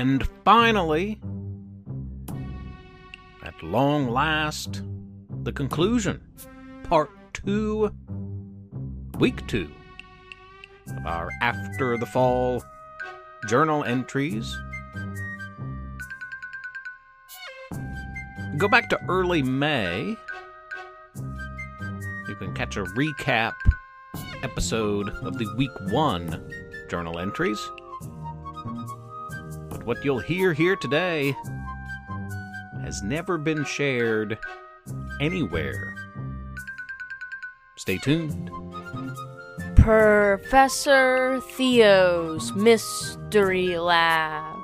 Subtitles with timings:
[0.00, 1.20] And finally,
[3.42, 4.82] at long last,
[5.42, 6.22] the conclusion.
[6.84, 7.94] Part two,
[9.18, 9.70] week two
[10.86, 12.64] of our After the Fall
[13.46, 14.56] journal entries.
[18.56, 20.16] Go back to early May.
[22.26, 23.52] You can catch a recap
[24.42, 26.50] episode of the week one
[26.88, 27.60] journal entries.
[29.90, 31.34] What you'll hear here today
[32.80, 34.38] has never been shared
[35.20, 35.96] anywhere.
[37.76, 38.52] Stay tuned.
[39.74, 44.58] Professor Theo's Mystery Lab.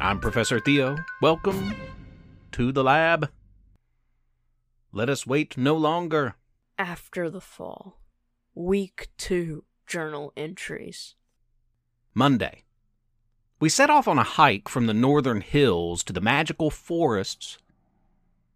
[0.00, 0.96] I'm Professor Theo.
[1.20, 1.74] Welcome
[2.52, 3.30] to the lab.
[4.92, 6.36] Let us wait no longer.
[6.78, 8.00] After the Fall.
[8.54, 11.14] Week 2 Journal Entries.
[12.14, 12.64] Monday.
[13.60, 17.58] We set off on a hike from the northern hills to the magical forests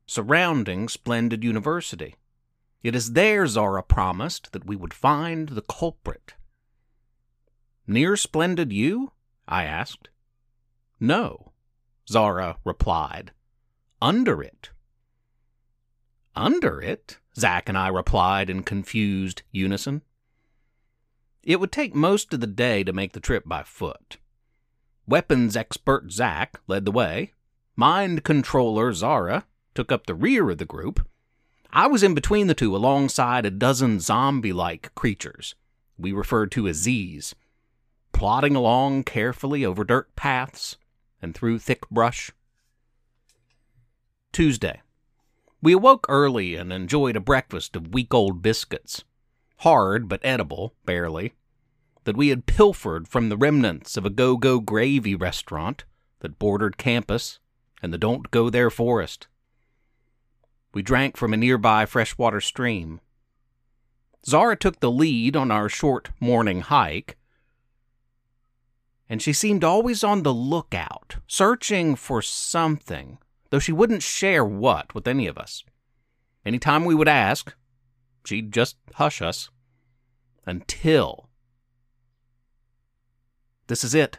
[0.06, 2.16] surrounding Splendid University.
[2.82, 6.34] It is there Zara promised that we would find the culprit.
[7.86, 9.12] Near Splendid U?
[9.46, 10.08] I asked.
[10.98, 11.52] No,
[12.08, 13.32] Zara replied.
[14.00, 14.70] Under it.
[16.34, 17.18] Under it?
[17.36, 20.02] Zack and I replied in confused unison.
[21.48, 24.18] It would take most of the day to make the trip by foot.
[25.06, 27.32] Weapons expert Zack led the way.
[27.74, 31.08] Mind controller Zara took up the rear of the group.
[31.72, 35.54] I was in between the two alongside a dozen zombie like creatures
[35.96, 37.34] we referred to as Z's,
[38.12, 40.76] plodding along carefully over dirt paths
[41.22, 42.30] and through thick brush.
[44.32, 44.82] Tuesday.
[45.62, 49.04] We awoke early and enjoyed a breakfast of week old biscuits,
[49.60, 51.32] hard but edible, barely,
[52.08, 55.84] that we had pilfered from the remnants of a go go gravy restaurant
[56.20, 57.38] that bordered campus
[57.82, 59.26] and the Don't Go There forest.
[60.72, 63.02] We drank from a nearby freshwater stream.
[64.24, 67.18] Zara took the lead on our short morning hike,
[69.06, 73.18] and she seemed always on the lookout, searching for something,
[73.50, 75.62] though she wouldn't share what with any of us.
[76.42, 77.54] Any time we would ask,
[78.24, 79.50] she'd just hush us.
[80.46, 81.27] Until.
[83.68, 84.18] This is it.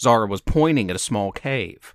[0.00, 1.94] Zara was pointing at a small cave.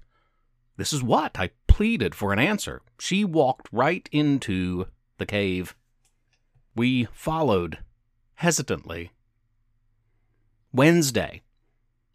[0.77, 1.37] This is what?
[1.37, 2.81] I pleaded for an answer.
[2.99, 4.87] She walked right into
[5.17, 5.75] the cave.
[6.75, 7.79] We followed,
[8.35, 9.11] hesitantly.
[10.71, 11.41] Wednesday.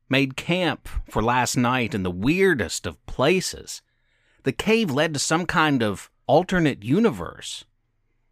[0.09, 3.83] Made camp for last night in the weirdest of places.
[4.43, 7.65] The cave led to some kind of alternate universe.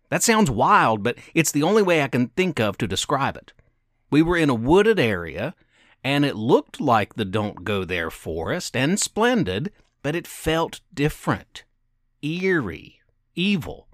[0.09, 3.53] That sounds wild, but it's the only way I can think of to describe it.
[4.11, 5.55] We were in a wooded area,
[6.03, 9.73] and it looked like the Don't Go There forest and splendid,
[10.03, 11.65] but it felt different,
[12.23, 13.01] eerie,
[13.35, 13.89] evil.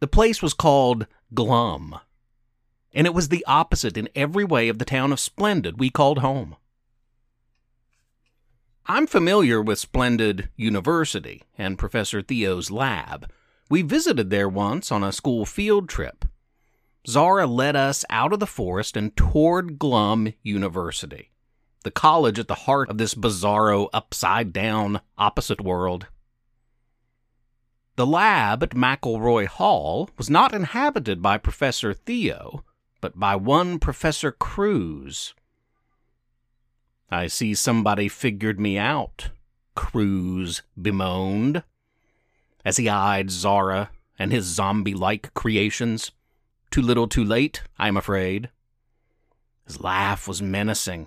[0.00, 1.98] The place was called Glum,
[2.92, 6.18] and it was the opposite in every way of the town of Splendid we called
[6.18, 6.56] home.
[8.86, 13.30] I'm familiar with Splendid University and Professor Theo's lab.
[13.70, 16.24] We visited there once on a school field trip.
[17.06, 21.30] Zara led us out of the forest and toward Glum University,
[21.82, 26.06] the college at the heart of this bizarro, upside down, opposite world.
[27.96, 32.64] The lab at McElroy Hall was not inhabited by Professor Theo,
[33.00, 35.34] but by one Professor Cruz.
[37.10, 39.28] I see somebody figured me out,
[39.74, 41.64] Cruz bemoaned,
[42.64, 46.12] as he eyed Zara and his zombie like creations.
[46.72, 48.48] Too little too late, I'm afraid.
[49.66, 51.06] His laugh was menacing,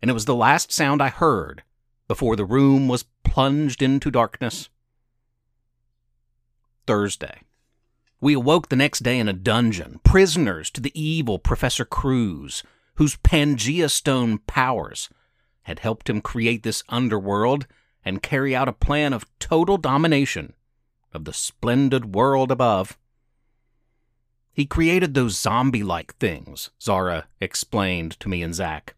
[0.00, 1.62] and it was the last sound I heard
[2.08, 4.70] before the room was plunged into darkness.
[6.86, 7.42] Thursday.
[8.22, 12.62] We awoke the next day in a dungeon, prisoners to the evil Professor Cruz,
[12.94, 15.10] whose Pangea Stone powers
[15.64, 17.66] had helped him create this underworld
[18.02, 20.54] and carry out a plan of total domination
[21.12, 22.96] of the splendid world above.
[24.52, 28.94] He created those zombie like things, Zara explained to me and Zack.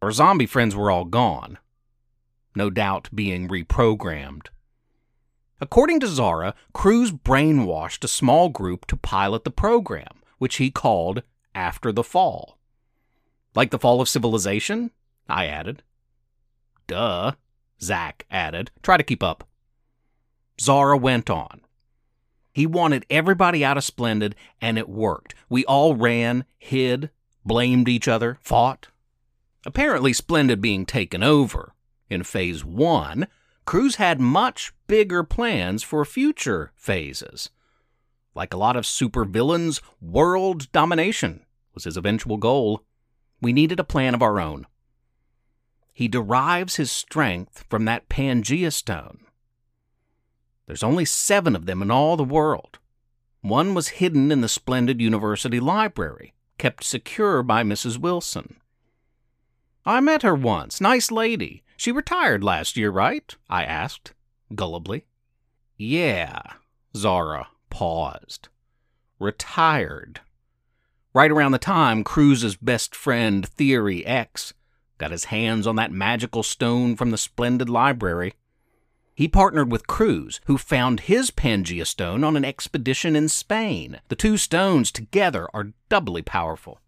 [0.00, 1.58] Our zombie friends were all gone,
[2.54, 4.46] no doubt being reprogrammed.
[5.60, 11.22] According to Zara, Cruz brainwashed a small group to pilot the program, which he called
[11.54, 12.58] After the Fall.
[13.54, 14.90] Like the fall of civilization?
[15.28, 15.82] I added.
[16.86, 17.32] Duh,
[17.80, 18.70] Zack added.
[18.82, 19.48] Try to keep up.
[20.60, 21.63] Zara went on.
[22.54, 25.34] He wanted everybody out of Splendid, and it worked.
[25.48, 27.10] We all ran, hid,
[27.44, 28.88] blamed each other, fought.
[29.66, 31.74] Apparently, Splendid being taken over
[32.08, 33.26] in Phase 1,
[33.64, 37.50] Cruz had much bigger plans for future phases.
[38.36, 42.84] Like a lot of supervillains, world domination was his eventual goal.
[43.40, 44.66] We needed a plan of our own.
[45.92, 49.26] He derives his strength from that Pangea stone.
[50.66, 52.78] There's only seven of them in all the world.
[53.42, 57.98] One was hidden in the splendid university library, kept secure by Mrs.
[57.98, 58.56] Wilson.
[59.84, 60.80] I met her once.
[60.80, 61.62] Nice lady.
[61.76, 63.34] She retired last year, right?
[63.50, 64.14] I asked,
[64.54, 65.02] gullibly.
[65.76, 66.40] Yeah,
[66.96, 68.48] Zara paused.
[69.18, 70.20] Retired.
[71.12, 74.54] Right around the time Cruz's best friend, Theory X,
[74.96, 78.34] got his hands on that magical stone from the splendid library.
[79.14, 84.00] He partnered with Cruz, who found his Pangea stone on an expedition in Spain.
[84.08, 86.80] The two stones together are doubly powerful.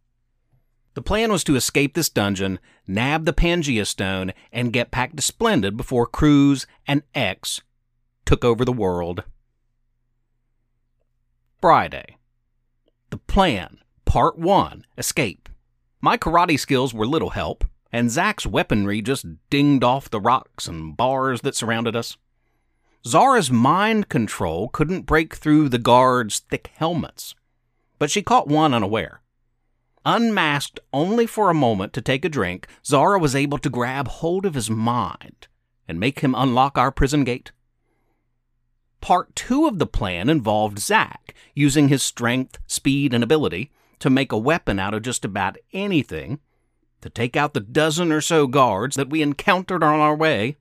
[0.95, 5.23] The plan was to escape this dungeon, nab the Pangea stone, and get back to
[5.23, 7.61] Splendid before Cruz and X
[8.25, 9.23] took over the world.
[11.61, 12.17] Friday.
[13.11, 15.49] The plan, Part 1 Escape.
[16.01, 20.97] My karate skills were little help and Zack's weaponry just dinged off the rocks and
[20.97, 22.17] bars that surrounded us.
[23.07, 27.35] Zara's mind control couldn't break through the guards' thick helmets,
[27.99, 29.21] but she caught one unaware.
[30.05, 34.47] Unmasked only for a moment to take a drink, Zara was able to grab hold
[34.47, 35.49] of his mind
[35.89, 37.53] and make him unlock our prison gate.
[39.01, 44.33] Part two of the plan involved Zack using his strength, speed, and ability to make
[44.33, 46.41] a weapon out of just about anything
[47.01, 50.57] to take out the dozen or so guards that we encountered on our way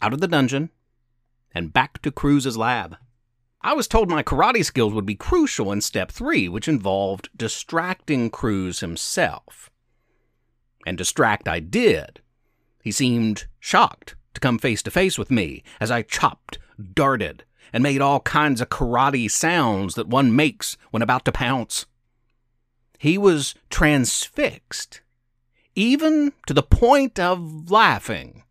[0.00, 0.70] out of the dungeon
[1.54, 2.96] and back to Cruz's lab.
[3.60, 8.28] I was told my karate skills would be crucial in step three, which involved distracting
[8.28, 9.70] Cruz himself.
[10.84, 12.20] And distract I did.
[12.82, 16.58] He seemed shocked to come face to face with me as I chopped,
[16.92, 21.86] darted, and made all kinds of karate sounds that one makes when about to pounce.
[22.98, 25.01] He was transfixed
[25.74, 28.42] even to the point of laughing.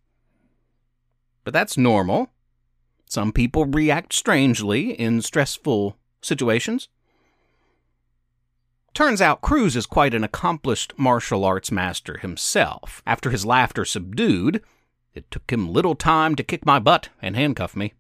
[1.44, 2.30] But that's normal.
[3.06, 6.88] Some people react strangely in stressful situations.
[8.94, 13.02] Turns out Cruz is quite an accomplished martial arts master himself.
[13.06, 14.62] After his laughter subdued,
[15.14, 17.94] it took him little time to kick my butt and handcuff me.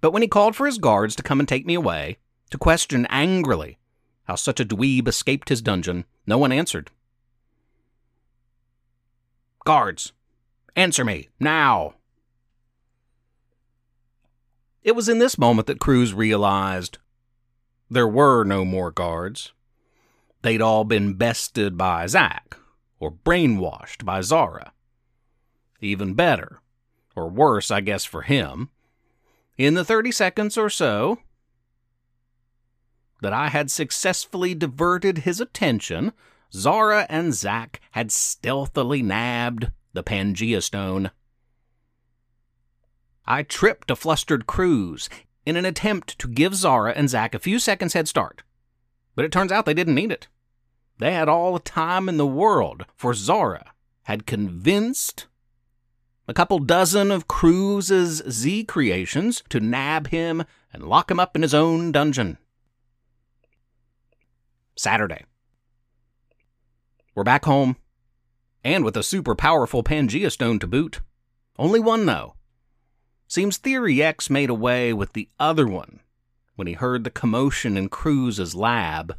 [0.00, 2.18] But when he called for his guards to come and take me away,
[2.50, 3.78] to question angrily
[4.24, 6.90] how such a dweeb escaped his dungeon, no one answered.
[9.66, 10.12] Guards,
[10.76, 11.94] answer me, now!
[14.84, 16.98] It was in this moment that Cruz realized
[17.90, 19.52] there were no more guards.
[20.42, 22.56] They'd all been bested by Zack,
[23.00, 24.72] or brainwashed by Zara.
[25.80, 26.60] Even better,
[27.16, 28.70] or worse, I guess, for him,
[29.58, 31.18] in the 30 seconds or so
[33.20, 36.12] that I had successfully diverted his attention
[36.56, 41.10] Zara and Zack had stealthily nabbed the Pangea Stone.
[43.26, 45.10] I tripped a flustered Cruz
[45.44, 48.42] in an attempt to give Zara and Zack a few seconds head start,
[49.14, 50.28] but it turns out they didn't need it.
[50.98, 53.72] They had all the time in the world, for Zara
[54.04, 55.26] had convinced
[56.26, 61.42] a couple dozen of Cruz's Z creations to nab him and lock him up in
[61.42, 62.38] his own dungeon.
[64.74, 65.26] Saturday.
[67.16, 67.78] We're back home,
[68.62, 71.00] and with a super powerful Pangea stone to boot.
[71.58, 72.34] Only one, though.
[73.26, 76.00] Seems Theory X made away with the other one
[76.56, 79.16] when he heard the commotion in Cruz's lab.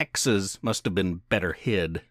[0.00, 2.02] X's must have been better hid.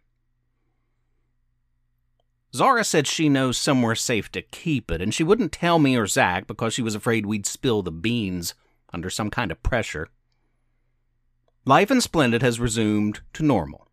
[2.56, 6.08] Zara said she knows somewhere safe to keep it, and she wouldn't tell me or
[6.08, 8.54] Zack because she was afraid we'd spill the beans
[8.94, 10.08] under some kind of pressure.
[11.66, 13.87] Life in Splendid has resumed to normal.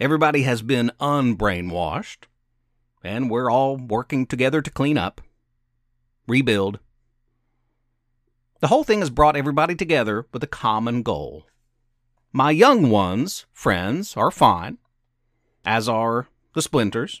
[0.00, 2.26] Everybody has been unbrainwashed,
[3.02, 5.20] and we're all working together to clean up,
[6.28, 6.78] rebuild.
[8.60, 11.46] The whole thing has brought everybody together with a common goal.
[12.32, 14.78] My young ones, friends, are fine,
[15.64, 17.20] as are the Splinters.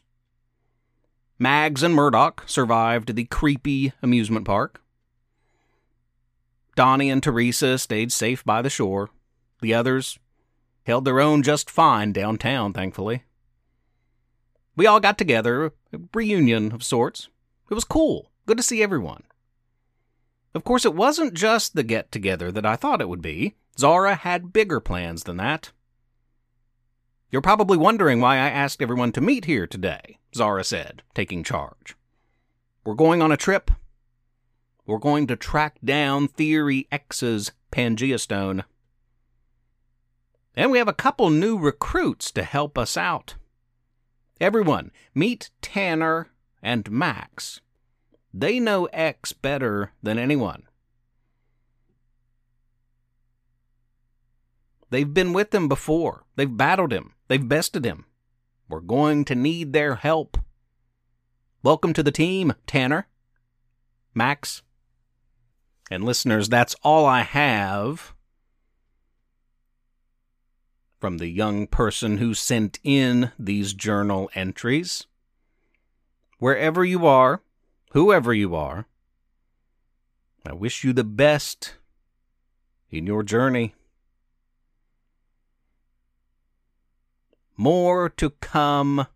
[1.36, 4.80] Mags and Murdoch survived the creepy amusement park.
[6.76, 9.10] Donnie and Teresa stayed safe by the shore.
[9.60, 10.20] The others
[10.88, 13.22] held their own just fine downtown, thankfully.
[14.74, 15.72] We all got together, a
[16.14, 17.28] reunion of sorts.
[17.70, 19.24] It was cool, good to see everyone.
[20.54, 23.54] Of course, it wasn't just the get together that I thought it would be.
[23.78, 25.72] Zara had bigger plans than that.
[27.30, 31.94] You're probably wondering why I asked everyone to meet here today, Zara said, taking charge.
[32.84, 33.70] We're going on a trip.
[34.86, 38.64] We're going to track down Theory X's Pangea Stone.
[40.58, 43.36] And we have a couple new recruits to help us out.
[44.40, 47.60] Everyone, meet Tanner and Max.
[48.34, 50.64] They know X better than anyone.
[54.90, 56.24] They've been with him before.
[56.34, 57.12] They've battled him.
[57.28, 58.06] They've bested him.
[58.68, 60.38] We're going to need their help.
[61.62, 63.06] Welcome to the team, Tanner.
[64.12, 64.62] Max.
[65.88, 68.12] And listeners, that's all I have
[70.98, 75.06] from the young person who sent in these journal entries.
[76.38, 77.42] Wherever you are,
[77.92, 78.86] whoever you are,
[80.46, 81.74] I wish you the best
[82.90, 83.74] in your journey.
[87.56, 89.06] More to come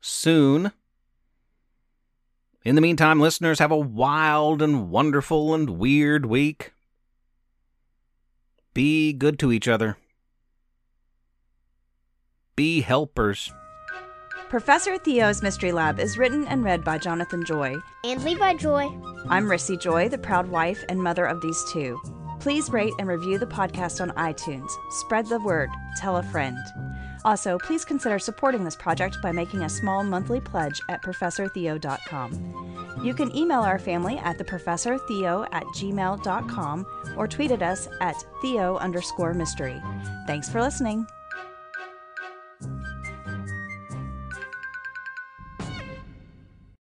[0.00, 0.72] soon.
[2.64, 6.72] In the meantime, listeners, have a wild and wonderful and weird week.
[8.74, 9.96] Be good to each other.
[12.58, 13.52] Be helpers.
[14.48, 17.76] Professor Theo's Mystery Lab is written and read by Jonathan Joy.
[18.02, 18.88] And Levi Joy.
[19.28, 22.00] I'm Rissy Joy, the proud wife and mother of these two.
[22.40, 24.70] Please rate and review the podcast on iTunes.
[24.90, 25.70] Spread the word.
[25.98, 26.58] Tell a friend.
[27.24, 33.00] Also, please consider supporting this project by making a small monthly pledge at ProfessorTheo.com.
[33.04, 36.86] You can email our family at theprofessortheo at gmail.com
[37.16, 39.80] or tweet at us at Theo underscore mystery.
[40.26, 41.06] Thanks for listening.